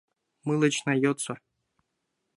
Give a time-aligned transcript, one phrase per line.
[0.47, 1.35] Мылечна йодса...